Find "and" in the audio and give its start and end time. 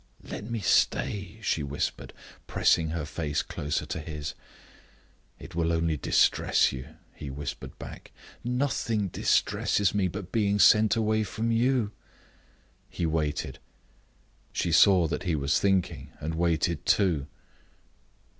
16.19-16.33